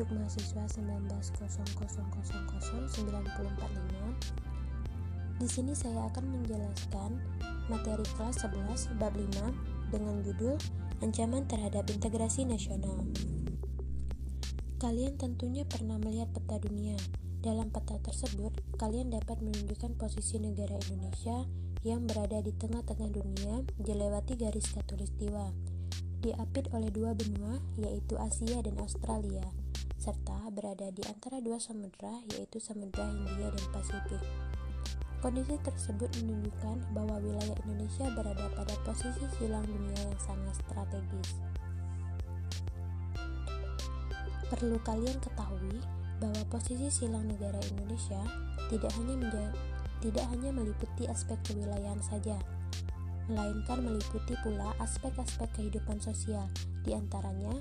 Induk 0.00 0.16
Mahasiswa 0.16 0.64
19000945. 0.80 1.76
Di 5.36 5.44
sini 5.44 5.76
saya 5.76 6.08
akan 6.08 6.40
menjelaskan 6.40 7.20
materi 7.68 8.08
kelas 8.16 8.48
11 8.48 8.96
bab 8.96 9.12
5 9.12 9.92
dengan 9.92 10.24
judul 10.24 10.56
Ancaman 11.04 11.44
terhadap 11.44 11.84
integrasi 11.92 12.48
nasional. 12.48 13.04
Kalian 14.80 15.20
tentunya 15.20 15.68
pernah 15.68 16.00
melihat 16.00 16.32
peta 16.32 16.56
dunia. 16.56 16.96
Dalam 17.44 17.68
peta 17.68 18.00
tersebut, 18.00 18.56
kalian 18.80 19.12
dapat 19.12 19.44
menunjukkan 19.44 20.00
posisi 20.00 20.40
negara 20.40 20.80
Indonesia 20.88 21.44
yang 21.84 22.08
berada 22.08 22.40
di 22.40 22.56
tengah-tengah 22.56 23.12
dunia 23.12 23.68
dilewati 23.76 24.40
garis 24.40 24.64
katulistiwa 24.72 25.52
diapit 26.24 26.68
oleh 26.76 26.88
dua 26.92 27.16
benua 27.16 27.64
yaitu 27.80 28.20
Asia 28.20 28.60
dan 28.60 28.76
Australia 28.76 29.44
serta 30.00 30.48
berada 30.48 30.88
di 30.88 31.04
antara 31.04 31.44
dua 31.44 31.60
samudera 31.60 32.24
yaitu 32.32 32.56
Samudra 32.56 33.04
Hindia 33.04 33.52
dan 33.52 33.66
Pasifik. 33.68 34.24
Kondisi 35.20 35.60
tersebut 35.60 36.08
menunjukkan 36.24 36.96
bahwa 36.96 37.20
wilayah 37.20 37.52
Indonesia 37.68 38.08
berada 38.16 38.48
pada 38.56 38.72
posisi 38.80 39.28
silang 39.36 39.68
dunia 39.68 40.00
yang 40.00 40.16
sangat 40.24 40.56
strategis. 40.64 41.36
Perlu 44.48 44.80
kalian 44.80 45.20
ketahui 45.20 45.84
bahwa 46.16 46.42
posisi 46.48 46.88
silang 46.88 47.28
negara 47.28 47.60
Indonesia 47.68 48.24
tidak 48.72 48.96
hanya 48.96 49.14
menjadi, 49.20 49.60
tidak 50.00 50.24
hanya 50.32 50.50
meliputi 50.56 51.04
aspek 51.12 51.36
kewilayahan 51.44 52.00
saja, 52.00 52.40
melainkan 53.28 53.84
meliputi 53.84 54.32
pula 54.40 54.72
aspek-aspek 54.80 55.52
kehidupan 55.60 56.00
sosial, 56.00 56.48
di 56.88 56.96
antaranya 56.96 57.52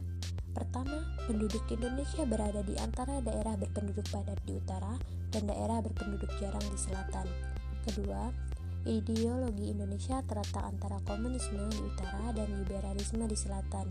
Pertama, 0.53 1.05
penduduk 1.29 1.61
Indonesia 1.69 2.25
berada 2.25 2.65
di 2.65 2.73
antara 2.81 3.21
daerah 3.21 3.53
berpenduduk 3.55 4.05
padat 4.09 4.39
di 4.43 4.57
utara 4.57 4.97
dan 5.29 5.45
daerah 5.45 5.79
berpenduduk 5.85 6.29
jarang 6.41 6.63
di 6.73 6.79
selatan. 6.79 7.27
Kedua, 7.85 8.33
ideologi 8.89 9.69
Indonesia 9.69 10.25
terletak 10.25 10.65
antara 10.65 10.97
komunisme 11.05 11.69
di 11.69 11.79
utara 11.85 12.33
dan 12.33 12.49
liberalisme 12.63 13.23
di 13.29 13.37
selatan. 13.37 13.87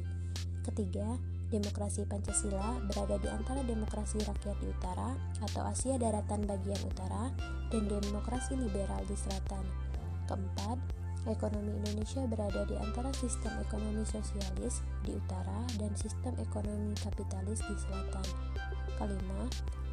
Ketiga, 0.67 1.17
demokrasi 1.48 2.05
Pancasila 2.05 2.77
berada 2.84 3.17
di 3.17 3.29
antara 3.31 3.64
demokrasi 3.64 4.20
rakyat 4.20 4.56
di 4.61 4.69
utara 4.69 5.17
atau 5.41 5.64
Asia 5.64 5.97
daratan 5.97 6.45
bagian 6.45 6.81
utara 6.84 7.33
dan 7.73 7.89
demokrasi 7.89 8.59
liberal 8.59 9.01
di 9.09 9.17
selatan. 9.17 9.64
Keempat, 10.29 10.77
Ekonomi 11.29 11.77
Indonesia 11.77 12.25
berada 12.25 12.65
di 12.65 12.73
antara 12.81 13.12
sistem 13.12 13.53
ekonomi 13.61 14.01
sosialis 14.09 14.81
di 15.05 15.12
utara 15.12 15.61
dan 15.77 15.93
sistem 15.93 16.33
ekonomi 16.41 16.97
kapitalis 16.97 17.61
di 17.69 17.77
selatan. 17.77 18.25
Kelima, 18.97 19.45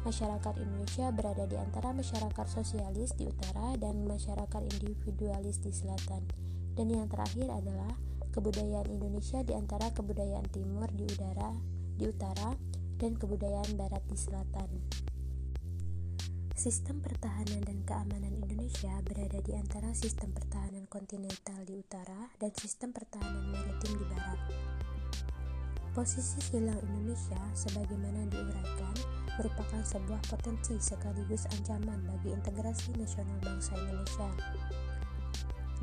masyarakat 0.08 0.54
Indonesia 0.56 1.12
berada 1.12 1.44
di 1.44 1.60
antara 1.60 1.92
masyarakat 1.92 2.46
sosialis 2.48 3.12
di 3.20 3.28
utara 3.28 3.76
dan 3.76 4.08
masyarakat 4.08 4.62
individualis 4.80 5.60
di 5.60 5.76
selatan. 5.76 6.24
Dan 6.72 6.88
yang 6.88 7.04
terakhir 7.12 7.52
adalah 7.52 7.92
kebudayaan 8.32 8.88
Indonesia 8.88 9.44
di 9.44 9.52
antara 9.52 9.92
kebudayaan 9.92 10.48
timur 10.48 10.88
di 10.88 11.04
udara 11.04 11.52
di 12.00 12.04
utara 12.08 12.56
dan 12.96 13.12
kebudayaan 13.12 13.76
barat 13.76 14.00
di 14.08 14.16
selatan. 14.16 14.68
Sistem 16.56 17.04
pertahanan 17.04 17.60
dan 17.68 17.84
keamanan 17.84 18.32
Indonesia 18.32 18.88
berada 19.04 19.44
di 19.44 19.52
antara 19.52 19.92
sistem 19.92 20.32
pertahanan 20.32 20.88
kontinental 20.88 21.60
di 21.68 21.76
utara 21.76 22.32
dan 22.40 22.48
sistem 22.56 22.96
pertahanan 22.96 23.52
maritim 23.52 23.92
di 24.00 24.04
barat. 24.08 24.40
Posisi 25.92 26.40
silang 26.40 26.80
Indonesia 26.80 27.36
sebagaimana 27.52 28.24
diuraikan 28.32 28.96
merupakan 29.36 29.84
sebuah 29.84 30.24
potensi 30.32 30.80
sekaligus 30.80 31.44
ancaman 31.52 32.00
bagi 32.08 32.32
integrasi 32.32 32.96
nasional 32.96 33.36
bangsa 33.44 33.76
Indonesia. 33.76 34.28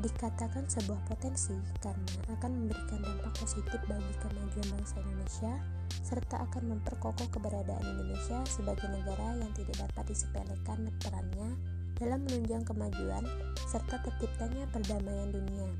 Dikatakan 0.02 0.66
sebuah 0.66 1.06
potensi 1.06 1.54
karena 1.78 2.34
akan 2.34 2.50
memberikan 2.50 2.98
dampak 2.98 3.46
positif 3.46 3.78
bagi 3.86 4.14
kemajuan 4.18 4.68
bangsa 4.74 4.98
Indonesia 5.06 5.54
serta 6.04 6.44
akan 6.44 6.76
memperkokoh 6.76 7.32
keberadaan 7.32 7.80
Indonesia 7.80 8.44
sebagai 8.44 8.92
negara 8.92 9.40
yang 9.40 9.48
tidak 9.56 9.88
dapat 9.88 10.12
disepelekan 10.12 10.92
perannya 11.00 11.56
dalam 11.96 12.20
menunjang 12.28 12.60
kemajuan 12.68 13.24
serta 13.64 14.04
terciptanya 14.04 14.68
perdamaian 14.68 15.32
dunia. 15.32 15.72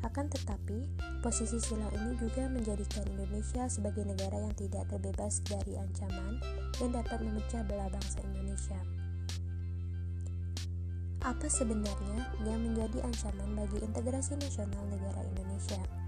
Akan 0.00 0.28
tetapi, 0.32 0.84
posisi 1.20 1.60
silang 1.60 1.92
ini 1.92 2.16
juga 2.16 2.48
menjadikan 2.48 3.04
Indonesia 3.16 3.68
sebagai 3.68 4.04
negara 4.04 4.36
yang 4.40 4.56
tidak 4.56 4.88
terbebas 4.88 5.44
dari 5.44 5.76
ancaman 5.76 6.40
yang 6.80 6.92
dapat 6.92 7.20
memecah 7.20 7.60
belah 7.68 7.88
bangsa 7.92 8.20
Indonesia. 8.24 8.80
Apa 11.20 11.52
sebenarnya 11.52 12.32
yang 12.48 12.64
menjadi 12.64 13.04
ancaman 13.04 13.52
bagi 13.52 13.84
integrasi 13.84 14.40
nasional 14.40 14.88
negara 14.88 15.20
Indonesia? 15.20 15.99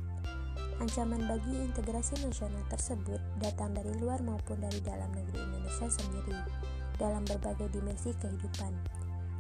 Ancaman 0.83 1.31
bagi 1.31 1.63
integrasi 1.63 2.27
nasional 2.27 2.59
tersebut 2.67 3.23
datang 3.39 3.71
dari 3.71 3.95
luar 4.03 4.19
maupun 4.19 4.59
dari 4.59 4.83
dalam 4.83 5.15
negeri 5.15 5.39
Indonesia 5.39 5.87
sendiri 5.87 6.35
dalam 6.99 7.23
berbagai 7.23 7.71
dimensi 7.71 8.11
kehidupan. 8.19 8.75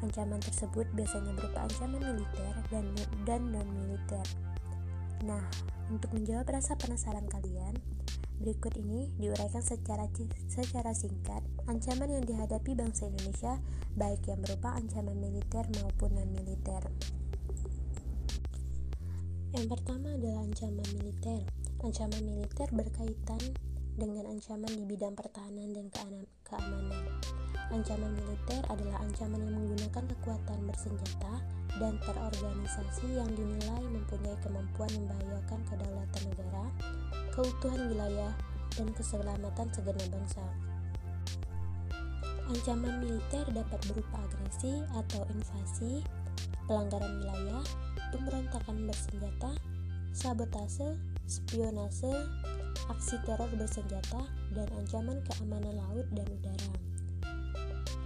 Ancaman 0.06 0.38
tersebut 0.38 0.86
biasanya 0.94 1.34
berupa 1.34 1.66
ancaman 1.66 1.98
militer 1.98 2.54
dan 2.70 2.86
dan 3.26 3.42
non-militer. 3.50 4.22
Nah, 5.26 5.42
untuk 5.90 6.14
menjawab 6.14 6.46
rasa 6.46 6.78
penasaran 6.78 7.26
kalian, 7.26 7.74
berikut 8.38 8.78
ini 8.78 9.10
diuraikan 9.18 9.66
secara 9.66 10.06
secara 10.46 10.94
singkat 10.94 11.42
ancaman 11.66 12.22
yang 12.22 12.22
dihadapi 12.22 12.78
bangsa 12.78 13.10
Indonesia 13.10 13.58
baik 13.98 14.30
yang 14.30 14.38
berupa 14.38 14.78
ancaman 14.78 15.18
militer 15.18 15.66
maupun 15.82 16.14
non-militer. 16.14 16.86
Yang 19.52 19.76
pertama 19.76 20.16
adalah 20.16 20.48
ancaman 20.48 20.88
militer. 20.96 21.44
Ancaman 21.84 22.24
militer 22.24 22.68
berkaitan 22.72 23.42
dengan 24.00 24.24
ancaman 24.32 24.72
di 24.72 24.84
bidang 24.88 25.12
pertahanan 25.12 25.76
dan 25.76 25.92
keamanan. 26.48 27.04
Ancaman 27.68 28.16
militer 28.16 28.64
adalah 28.72 29.04
ancaman 29.04 29.44
yang 29.44 29.52
menggunakan 29.60 30.04
kekuatan 30.08 30.58
bersenjata 30.64 31.44
dan 31.76 32.00
terorganisasi 32.00 33.12
yang 33.12 33.28
dinilai 33.36 33.84
mempunyai 33.92 34.36
kemampuan 34.40 34.88
membahayakan 34.96 35.60
kedaulatan 35.68 36.22
negara, 36.32 36.64
keutuhan 37.36 37.80
wilayah, 37.92 38.32
dan 38.72 38.88
keselamatan 38.96 39.68
segenap 39.68 40.08
bangsa. 40.08 40.44
Ancaman 42.48 43.04
militer 43.04 43.44
dapat 43.52 43.80
berupa 43.84 44.16
agresi 44.16 44.80
atau 44.96 45.28
invasi, 45.28 46.00
pelanggaran 46.64 47.20
wilayah, 47.20 47.60
pemberontakan 48.12 48.86
bersenjata, 48.86 49.56
sabotase, 50.12 51.00
spionase, 51.24 52.12
aksi 52.92 53.16
teror 53.24 53.50
bersenjata, 53.56 54.28
dan 54.52 54.68
ancaman 54.76 55.18
keamanan 55.26 55.74
laut 55.74 56.06
dan 56.12 56.28
udara. 56.28 56.72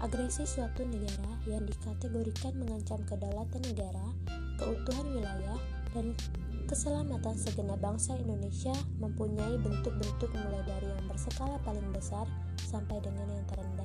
Agresi 0.00 0.46
suatu 0.46 0.86
negara 0.86 1.36
yang 1.50 1.66
dikategorikan 1.66 2.54
mengancam 2.56 3.00
kedaulatan 3.04 3.62
negara, 3.66 4.06
keutuhan 4.56 5.08
wilayah, 5.12 5.58
dan 5.92 6.12
keselamatan 6.66 7.36
segenap 7.38 7.78
bangsa 7.78 8.18
Indonesia 8.18 8.74
mempunyai 8.98 9.56
bentuk-bentuk 9.60 10.30
mulai 10.34 10.62
dari 10.66 10.88
yang 10.88 11.04
berskala 11.06 11.56
paling 11.62 11.88
besar 11.94 12.26
sampai 12.58 12.98
dengan 13.04 13.28
yang 13.28 13.46
terendah. 13.46 13.75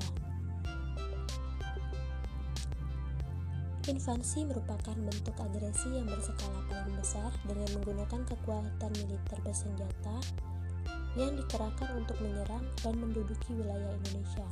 Invasi 3.90 4.46
merupakan 4.46 4.94
bentuk 4.94 5.34
agresi 5.42 5.90
yang 5.90 6.06
berskala 6.06 6.62
paling 6.70 6.94
besar 7.02 7.34
dengan 7.50 7.66
menggunakan 7.82 8.22
kekuatan 8.30 8.94
militer 8.94 9.42
bersenjata 9.42 10.22
yang 11.18 11.34
dikerahkan 11.34 11.90
untuk 11.98 12.14
menyerang 12.22 12.62
dan 12.86 12.94
menduduki 13.02 13.58
wilayah 13.58 13.90
Indonesia. 14.06 14.46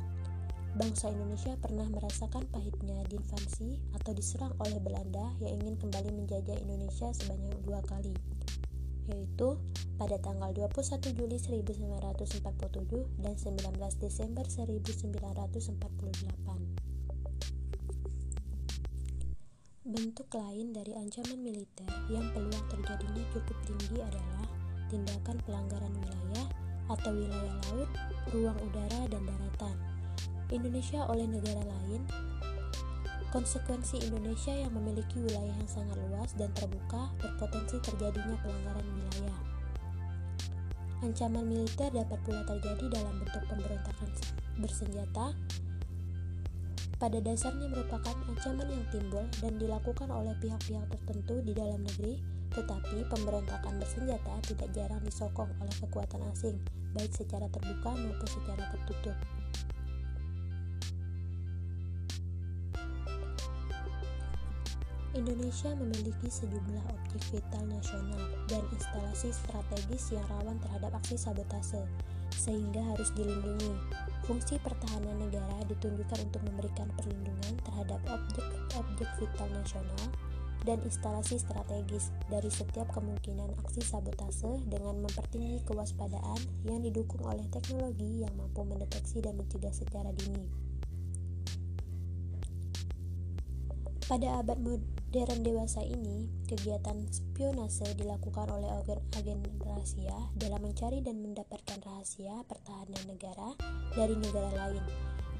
Bangsa 0.74 1.14
Indonesia 1.14 1.54
pernah 1.62 1.86
merasakan 1.86 2.42
pahitnya 2.50 3.06
diinvasi 3.06 3.78
atau 4.02 4.10
diserang 4.18 4.50
oleh 4.58 4.82
Belanda 4.82 5.30
yang 5.38 5.62
ingin 5.62 5.78
kembali 5.78 6.10
menjajah 6.10 6.58
Indonesia 6.66 7.14
sebanyak 7.14 7.54
dua 7.62 7.86
kali, 7.86 8.18
yaitu 9.14 9.54
pada 9.94 10.18
tanggal 10.18 10.50
21 10.50 11.06
Juli 11.14 11.38
1947 11.38 12.42
dan 13.22 13.38
19 13.38 13.78
Desember 14.02 14.42
1948. 14.42 16.89
Bentuk 19.90 20.30
lain 20.38 20.70
dari 20.70 20.94
ancaman 20.94 21.42
militer 21.42 21.90
yang 22.06 22.30
peluang 22.30 22.62
terjadinya 22.70 23.26
cukup 23.34 23.58
tinggi 23.66 23.98
adalah 23.98 24.46
tindakan 24.86 25.34
pelanggaran 25.42 25.90
wilayah 25.98 26.46
atau 26.86 27.10
wilayah 27.10 27.54
laut, 27.66 27.90
ruang 28.30 28.54
udara, 28.70 29.10
dan 29.10 29.22
daratan. 29.26 29.76
Indonesia 30.54 31.02
oleh 31.10 31.26
negara 31.26 31.62
lain 31.66 32.06
Konsekuensi 33.30 34.02
Indonesia 34.10 34.50
yang 34.50 34.74
memiliki 34.74 35.22
wilayah 35.22 35.54
yang 35.54 35.70
sangat 35.70 35.94
luas 36.06 36.34
dan 36.34 36.50
terbuka 36.50 37.10
berpotensi 37.18 37.78
terjadinya 37.78 38.34
pelanggaran 38.42 38.86
wilayah. 38.94 39.38
Ancaman 41.02 41.46
militer 41.46 41.94
dapat 41.94 42.18
pula 42.26 42.42
terjadi 42.46 42.90
dalam 42.90 43.14
bentuk 43.22 43.42
pemberontakan 43.46 44.10
bersenjata. 44.58 45.34
Pada 47.00 47.16
dasarnya 47.16 47.64
merupakan 47.72 48.12
ancaman 48.28 48.68
yang 48.68 48.84
timbul 48.92 49.24
dan 49.40 49.56
dilakukan 49.56 50.12
oleh 50.12 50.36
pihak-pihak 50.36 50.84
tertentu 50.92 51.40
di 51.40 51.56
dalam 51.56 51.80
negeri, 51.80 52.20
tetapi 52.52 53.08
pemberontakan 53.08 53.80
bersenjata 53.80 54.36
tidak 54.44 54.68
jarang 54.76 55.00
disokong 55.00 55.48
oleh 55.64 55.72
kekuatan 55.80 56.20
asing, 56.28 56.60
baik 56.92 57.08
secara 57.16 57.48
terbuka 57.48 57.96
maupun 57.96 58.28
secara 58.28 58.68
tertutup. 58.68 59.16
Indonesia 65.16 65.72
memiliki 65.80 66.28
sejumlah 66.28 66.84
objek 66.84 67.22
vital 67.32 67.64
nasional 67.64 68.28
dan 68.44 68.60
instalasi 68.76 69.32
strategis 69.32 70.12
yang 70.12 70.22
rawan 70.28 70.60
terhadap 70.60 70.92
aksi 71.00 71.16
sabotase, 71.16 71.80
sehingga 72.34 72.82
harus 72.94 73.10
dilindungi. 73.14 73.74
Fungsi 74.26 74.62
pertahanan 74.62 75.18
negara 75.18 75.58
ditunjukkan 75.66 76.30
untuk 76.30 76.42
memberikan 76.46 76.88
perlindungan 76.94 77.54
terhadap 77.66 78.00
objek-objek 78.06 79.08
vital 79.18 79.48
nasional 79.50 80.04
dan 80.68 80.76
instalasi 80.84 81.40
strategis 81.40 82.12
dari 82.28 82.52
setiap 82.52 82.86
kemungkinan 82.92 83.56
aksi 83.64 83.80
sabotase 83.80 84.60
dengan 84.68 85.00
mempertinggi 85.00 85.64
kewaspadaan 85.64 86.40
yang 86.68 86.84
didukung 86.84 87.24
oleh 87.24 87.44
teknologi 87.48 88.24
yang 88.24 88.32
mampu 88.36 88.60
mendeteksi 88.64 89.24
dan 89.24 89.40
mencegah 89.40 89.72
secara 89.72 90.12
dini. 90.12 90.69
Pada 94.10 94.42
abad 94.42 94.58
modern 94.58 95.46
dewasa 95.46 95.86
ini, 95.86 96.26
kegiatan 96.50 97.06
spionase 97.14 97.94
dilakukan 97.94 98.50
oleh 98.50 98.66
agen 99.14 99.38
rahasia 99.62 100.34
dalam 100.34 100.66
mencari 100.66 100.98
dan 100.98 101.22
mendapatkan 101.22 101.78
rahasia 101.78 102.42
pertahanan 102.50 103.06
negara 103.06 103.54
dari 103.94 104.18
negara 104.18 104.50
lain. 104.50 104.82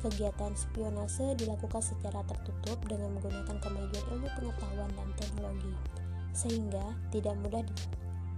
Kegiatan 0.07 0.55
spionase 0.55 1.35
dilakukan 1.35 1.83
secara 1.83 2.23
tertutup 2.31 2.79
dengan 2.87 3.19
menggunakan 3.19 3.59
kemajuan 3.59 4.07
ilmu 4.07 4.31
pengetahuan 4.39 4.91
dan 4.95 5.09
teknologi, 5.19 5.75
sehingga 6.31 6.95
tidak 7.11 7.35
mudah 7.43 7.67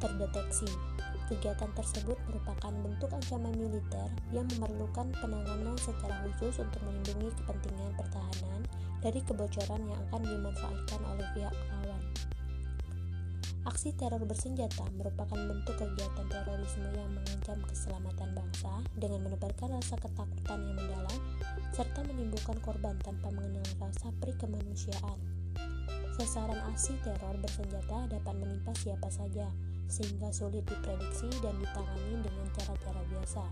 terdeteksi. 0.00 0.73
Kegiatan 1.31 1.71
tersebut 1.79 2.19
merupakan 2.27 2.73
bentuk 2.83 3.11
ancaman 3.15 3.55
militer 3.55 4.09
yang 4.35 4.47
memerlukan 4.57 5.15
penanganan 5.23 5.79
secara 5.79 6.27
khusus 6.27 6.59
untuk 6.59 6.81
melindungi 6.83 7.31
kepentingan 7.39 7.95
pertahanan 7.95 8.61
dari 9.03 9.21
kebocoran 9.23 9.83
yang 9.87 10.01
akan 10.11 10.23
dimanfaatkan 10.27 11.01
oleh 11.07 11.27
pihak 11.35 11.55
lawan. 11.71 12.03
Aksi 13.63 13.95
teror 13.95 14.19
bersenjata 14.27 14.91
merupakan 14.99 15.39
bentuk 15.39 15.79
kegiatan 15.79 16.27
terorisme 16.27 16.91
yang 16.99 17.15
mengancam 17.15 17.63
keselamatan 17.71 18.35
bangsa 18.35 18.83
dengan 18.99 19.23
menebarkan 19.23 19.79
rasa 19.79 19.95
ketakutan 20.03 20.59
yang 20.67 20.77
mendalam 20.83 21.19
serta 21.71 22.03
menimbulkan 22.03 22.59
korban 22.59 22.99
tanpa 23.07 23.31
mengenal 23.31 23.63
rasa 23.79 24.11
perikemanusiaan. 24.19 25.19
Sasaran 26.19 26.59
aksi 26.75 26.99
teror 27.07 27.39
bersenjata 27.39 28.11
dapat 28.11 28.35
menimpa 28.37 28.75
siapa 28.77 29.09
saja, 29.09 29.47
sehingga 29.90 30.29
sulit 30.34 30.67
diprediksi 30.67 31.31
dan 31.40 31.55
ditangani 31.58 32.20
dengan 32.23 32.46
cara-cara 32.55 33.02
biasa. 33.11 33.44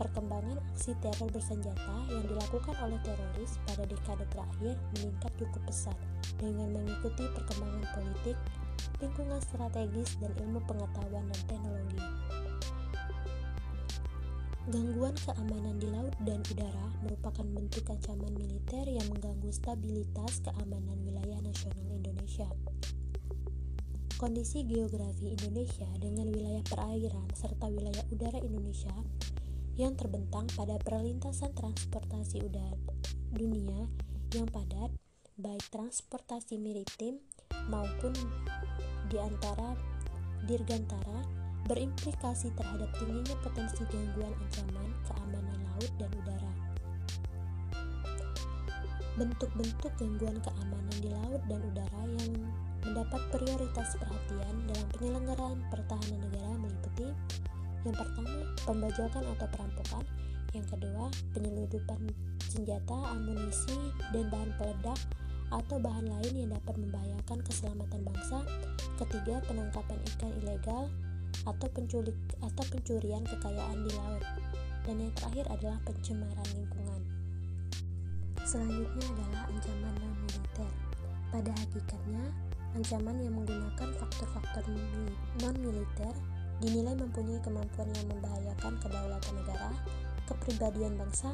Perkembangan 0.00 0.56
aksi 0.72 0.96
teror 1.04 1.28
bersenjata 1.28 1.96
yang 2.08 2.24
dilakukan 2.24 2.72
oleh 2.80 2.96
teroris 3.04 3.60
pada 3.68 3.84
dekade 3.84 4.24
terakhir 4.32 4.74
meningkat 4.96 5.32
cukup 5.36 5.62
pesat 5.68 5.96
dengan 6.40 6.72
mengikuti 6.72 7.28
perkembangan 7.36 7.84
politik, 7.92 8.36
lingkungan 9.00 9.40
strategis, 9.44 10.16
dan 10.20 10.32
ilmu 10.40 10.60
pengetahuan 10.64 11.24
dan 11.28 11.40
teknologi. 11.44 12.00
Gangguan 14.70 15.16
keamanan 15.26 15.76
di 15.82 15.88
laut 15.90 16.14
dan 16.22 16.40
udara 16.46 16.86
merupakan 17.02 17.42
bentuk 17.42 17.84
ancaman 17.90 18.30
militer 18.38 18.86
yang 18.86 19.02
mengganggu 19.10 19.50
stabilitas 19.50 20.44
keamanan 20.46 21.00
wilayah 21.02 21.42
nasional 21.42 21.90
Indonesia. 21.90 22.46
Kondisi 24.20 24.68
geografi 24.68 25.32
Indonesia 25.32 25.88
dengan 25.96 26.28
wilayah 26.28 26.60
perairan 26.68 27.24
serta 27.32 27.72
wilayah 27.72 28.04
udara 28.12 28.36
Indonesia 28.44 28.92
yang 29.80 29.96
terbentang 29.96 30.44
pada 30.52 30.76
perlintasan 30.76 31.56
transportasi 31.56 32.44
udara 32.44 32.76
dunia 33.32 33.88
yang 34.36 34.44
padat, 34.44 34.92
baik 35.40 35.64
transportasi 35.72 36.60
maritim 36.60 37.16
maupun 37.72 38.12
di 39.08 39.16
antara 39.16 39.72
dirgantara, 40.44 41.24
berimplikasi 41.64 42.52
terhadap 42.60 42.92
tingginya 43.00 43.40
potensi 43.40 43.88
gangguan 43.88 44.36
ancaman 44.36 44.88
keamanan 45.08 45.58
laut 45.64 45.92
dan 45.96 46.12
udara. 46.12 46.52
Bentuk-bentuk 49.16 49.96
gangguan 49.96 50.36
keamanan 50.44 50.96
di 51.00 51.08
laut 51.08 51.40
dan 51.48 51.64
udara 51.72 52.04
yang 52.20 52.36
mendapat 52.84 53.20
prioritas 53.32 53.96
perhatian 53.96 54.54
dalam 54.68 54.86
penyelenggaraan 54.96 55.58
pertahanan 55.68 56.20
negara 56.28 56.54
meliputi 56.56 57.08
yang 57.80 57.96
pertama, 57.96 58.44
pembajakan 58.68 59.24
atau 59.36 59.46
perampokan. 59.48 60.04
Yang 60.52 60.66
kedua, 60.76 61.08
penyelundupan 61.32 62.00
senjata, 62.44 62.98
amunisi, 63.16 63.78
dan 64.12 64.28
bahan 64.28 64.52
peledak 64.60 65.00
atau 65.50 65.76
bahan 65.80 66.06
lain 66.06 66.34
yang 66.44 66.50
dapat 66.52 66.76
membahayakan 66.76 67.38
keselamatan 67.40 68.00
bangsa. 68.04 68.44
Ketiga, 69.00 69.40
penangkapan 69.48 69.96
ikan 70.12 70.32
ilegal 70.44 70.92
atau 71.48 71.68
penculik 71.72 72.16
atau 72.44 72.64
pencurian 72.68 73.24
kekayaan 73.24 73.78
di 73.80 73.90
laut. 73.96 74.24
Dan 74.84 75.00
yang 75.00 75.12
terakhir 75.16 75.48
adalah 75.48 75.78
pencemaran 75.88 76.48
lingkungan. 76.52 77.00
Selanjutnya 78.44 79.06
adalah 79.08 79.42
ancaman 79.48 79.94
non-militer. 80.04 80.70
Pada 81.30 81.52
hakikatnya, 81.64 82.24
ancaman 82.78 83.18
yang 83.18 83.34
menggunakan 83.34 83.88
faktor-faktor 83.98 84.64
non-militer 85.42 86.14
dinilai 86.60 86.92
mempunyai 86.94 87.40
kemampuan 87.40 87.88
yang 87.96 88.06
membahayakan 88.12 88.76
kedaulatan 88.84 89.34
negara, 89.40 89.70
kepribadian 90.28 90.94
bangsa, 90.94 91.32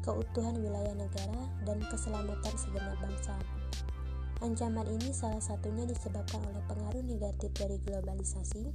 keutuhan 0.00 0.56
wilayah 0.58 0.96
negara, 0.96 1.40
dan 1.68 1.78
keselamatan 1.86 2.54
segenap 2.56 2.96
bangsa. 2.98 3.36
Ancaman 4.42 4.88
ini 4.90 5.14
salah 5.14 5.38
satunya 5.38 5.86
disebabkan 5.86 6.42
oleh 6.42 6.64
pengaruh 6.66 7.04
negatif 7.06 7.54
dari 7.54 7.78
globalisasi, 7.86 8.74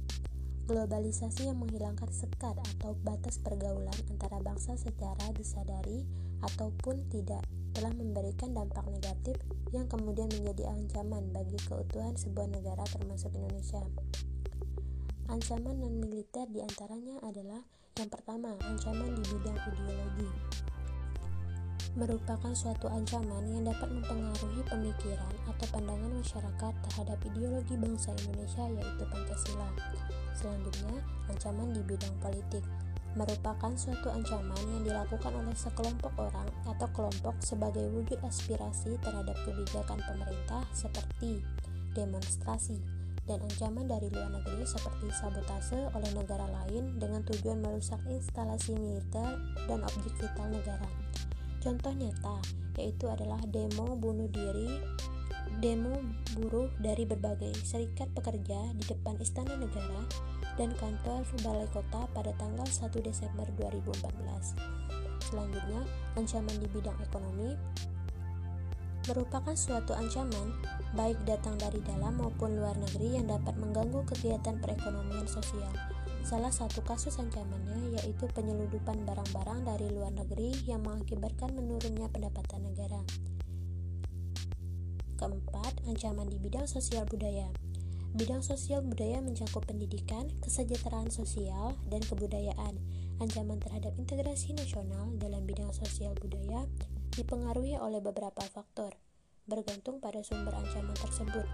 globalisasi 0.64 1.44
yang 1.44 1.60
menghilangkan 1.60 2.08
sekat 2.08 2.56
atau 2.56 2.96
batas 3.04 3.36
pergaulan 3.42 3.92
antara 4.08 4.40
bangsa 4.40 4.80
secara 4.80 5.28
disadari 5.36 6.08
ataupun 6.40 7.04
tidak 7.12 7.44
telah 7.78 7.94
memberikan 7.94 8.58
dampak 8.58 8.90
negatif 8.90 9.38
yang 9.70 9.86
kemudian 9.86 10.26
menjadi 10.34 10.74
ancaman 10.74 11.30
bagi 11.30 11.54
keutuhan 11.62 12.18
sebuah 12.18 12.50
negara 12.50 12.82
termasuk 12.90 13.30
Indonesia. 13.38 13.78
Ancaman 15.30 15.78
non-militer 15.78 16.50
di 16.50 16.58
antaranya 16.58 17.22
adalah 17.22 17.62
yang 17.94 18.10
pertama, 18.10 18.58
ancaman 18.66 19.14
di 19.14 19.22
bidang 19.30 19.58
ideologi 19.62 20.30
merupakan 21.94 22.54
suatu 22.54 22.86
ancaman 22.90 23.46
yang 23.46 23.66
dapat 23.66 23.90
mempengaruhi 23.90 24.62
pemikiran 24.66 25.34
atau 25.50 25.66
pandangan 25.70 26.12
masyarakat 26.18 26.72
terhadap 26.90 27.18
ideologi 27.26 27.74
bangsa 27.78 28.10
Indonesia 28.26 28.64
yaitu 28.74 29.04
Pancasila. 29.06 29.70
Selanjutnya, 30.34 30.94
ancaman 31.30 31.74
di 31.74 31.82
bidang 31.82 32.14
politik 32.22 32.62
merupakan 33.18 33.74
suatu 33.74 34.14
ancaman 34.14 34.62
yang 34.70 34.82
dilakukan 34.86 35.34
oleh 35.34 35.56
sekelompok 35.58 36.14
orang 36.14 36.46
atau 36.70 36.86
kelompok 36.94 37.34
sebagai 37.42 37.90
wujud 37.90 38.22
aspirasi 38.22 38.94
terhadap 39.02 39.34
kebijakan 39.42 39.98
pemerintah 40.06 40.62
seperti 40.70 41.42
demonstrasi, 41.98 42.78
dan 43.26 43.42
ancaman 43.42 43.90
dari 43.90 44.06
luar 44.08 44.30
negeri 44.30 44.62
seperti 44.62 45.10
sabotase 45.10 45.90
oleh 45.92 46.10
negara 46.14 46.46
lain 46.46 46.96
dengan 46.96 47.26
tujuan 47.26 47.58
merusak 47.58 47.98
instalasi 48.06 48.78
militer 48.78 49.36
dan 49.66 49.82
objek 49.82 50.14
vital 50.16 50.48
negara. 50.54 50.88
Contoh 51.58 51.90
nyata 51.90 52.38
yaitu 52.78 53.10
adalah 53.10 53.42
demo 53.50 53.98
bunuh 53.98 54.30
diri, 54.30 54.78
demo 55.58 55.98
buruh 56.38 56.70
dari 56.78 57.02
berbagai 57.02 57.50
serikat 57.66 58.06
pekerja 58.14 58.70
di 58.78 58.84
depan 58.86 59.18
Istana 59.18 59.58
Negara 59.58 60.06
dan 60.58 60.74
kantor 60.74 61.22
Balai 61.46 61.70
Kota 61.70 62.10
pada 62.10 62.34
tanggal 62.34 62.66
1 62.66 62.90
Desember 62.98 63.46
2014. 63.54 64.58
Selanjutnya, 65.30 65.86
ancaman 66.18 66.56
di 66.58 66.66
bidang 66.74 66.98
ekonomi 66.98 67.54
merupakan 69.08 69.56
suatu 69.56 69.96
ancaman 69.96 70.52
baik 70.92 71.16
datang 71.24 71.56
dari 71.56 71.80
dalam 71.80 72.20
maupun 72.20 72.60
luar 72.60 72.76
negeri 72.76 73.16
yang 73.16 73.30
dapat 73.30 73.56
mengganggu 73.56 74.04
kegiatan 74.04 74.60
perekonomian 74.60 75.24
sosial. 75.24 75.72
Salah 76.26 76.52
satu 76.52 76.84
kasus 76.84 77.16
ancamannya 77.16 77.96
yaitu 77.96 78.28
penyelundupan 78.36 79.08
barang-barang 79.08 79.64
dari 79.64 79.88
luar 79.88 80.12
negeri 80.12 80.52
yang 80.68 80.84
mengakibatkan 80.84 81.56
menurunnya 81.56 82.10
pendapatan 82.12 82.68
negara. 82.68 83.00
Keempat, 85.16 85.72
ancaman 85.88 86.28
di 86.28 86.36
bidang 86.36 86.68
sosial 86.68 87.08
budaya. 87.08 87.48
Bidang 88.16 88.40
sosial 88.40 88.80
budaya 88.80 89.20
mencakup 89.20 89.68
pendidikan, 89.68 90.32
kesejahteraan 90.40 91.12
sosial, 91.12 91.76
dan 91.92 92.00
kebudayaan. 92.00 92.80
Ancaman 93.20 93.60
terhadap 93.60 93.92
integrasi 94.00 94.56
nasional 94.56 95.12
dalam 95.20 95.44
bidang 95.44 95.68
sosial 95.76 96.16
budaya 96.16 96.64
dipengaruhi 97.12 97.76
oleh 97.76 98.00
beberapa 98.00 98.40
faktor, 98.48 98.96
bergantung 99.44 100.00
pada 100.00 100.24
sumber 100.24 100.56
ancaman 100.56 100.96
tersebut. 100.96 101.44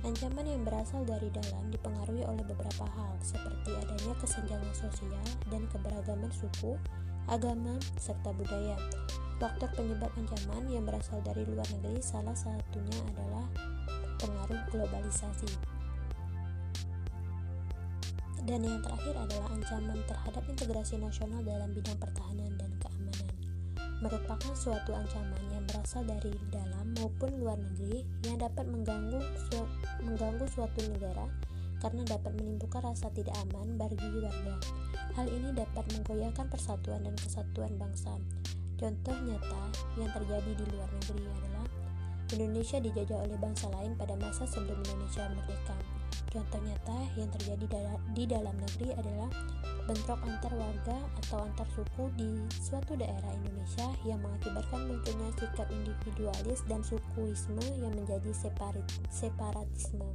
Ancaman 0.00 0.48
yang 0.48 0.64
berasal 0.64 1.04
dari 1.04 1.28
dalam 1.28 1.68
dipengaruhi 1.68 2.24
oleh 2.24 2.44
beberapa 2.48 2.88
hal, 2.88 3.20
seperti 3.20 3.76
adanya 3.76 4.16
kesenjangan 4.24 4.72
sosial 4.72 5.26
dan 5.52 5.68
keberagaman 5.68 6.32
suku, 6.32 6.80
agama, 7.28 7.76
serta 8.00 8.32
budaya. 8.32 8.80
Faktor 9.36 9.68
penyebab 9.76 10.08
ancaman 10.16 10.64
yang 10.72 10.88
berasal 10.88 11.20
dari 11.20 11.44
luar 11.44 11.68
negeri 11.76 12.00
salah 12.00 12.32
satunya 12.32 12.96
adalah 13.12 13.44
pengaruh 14.16 14.60
globalisasi. 14.72 15.79
Dan 18.50 18.66
yang 18.66 18.82
terakhir 18.82 19.14
adalah 19.14 19.46
ancaman 19.54 20.02
terhadap 20.10 20.42
integrasi 20.50 20.98
nasional 20.98 21.38
dalam 21.46 21.70
bidang 21.70 21.94
pertahanan 22.02 22.50
dan 22.58 22.74
keamanan 22.82 23.30
merupakan 24.00 24.52
suatu 24.56 24.96
ancaman 24.96 25.44
yang 25.52 25.64
berasal 25.68 26.00
dari 26.08 26.32
dalam 26.48 26.96
maupun 26.96 27.36
luar 27.36 27.60
negeri 27.60 28.00
yang 28.24 28.40
dapat 28.40 28.64
mengganggu 28.64 29.20
su 29.20 29.60
mengganggu 30.00 30.48
suatu 30.48 30.80
negara 30.88 31.28
karena 31.84 32.04
dapat 32.08 32.32
menimbulkan 32.36 32.80
rasa 32.80 33.12
tidak 33.12 33.36
aman 33.48 33.76
bagi 33.76 34.00
warga. 34.20 34.56
Hal 35.16 35.26
ini 35.28 35.52
dapat 35.52 35.84
menggoyahkan 35.96 36.48
persatuan 36.48 37.04
dan 37.04 37.16
kesatuan 37.16 37.72
bangsa. 37.76 38.16
Contoh 38.80 39.16
nyata 39.20 39.64
yang 40.00 40.08
terjadi 40.12 40.52
di 40.56 40.64
luar 40.72 40.88
negeri 40.92 41.24
adalah 41.28 41.66
Indonesia 42.32 42.78
dijajah 42.80 43.18
oleh 43.20 43.36
bangsa 43.36 43.68
lain 43.72 43.96
pada 43.96 44.16
masa 44.16 44.48
sebelum 44.48 44.80
Indonesia 44.80 45.28
merdeka. 45.28 45.99
Contoh 46.30 46.62
nyata 46.62 46.98
yang 47.18 47.26
terjadi 47.34 47.66
di 48.14 48.24
dalam 48.30 48.54
negeri 48.54 48.94
adalah 48.94 49.26
bentrok 49.90 50.22
antar 50.22 50.54
warga 50.54 50.98
atau 51.26 51.42
antar 51.42 51.66
suku 51.74 52.06
di 52.14 52.46
suatu 52.54 52.94
daerah 52.94 53.34
Indonesia 53.34 53.90
yang 54.06 54.22
mengakibatkan 54.22 54.86
munculnya 54.86 55.34
sikap 55.34 55.66
individualis 55.74 56.62
dan 56.70 56.86
sukuisme 56.86 57.66
yang 57.82 57.90
menjadi 57.98 58.30
separatisme. 59.10 60.06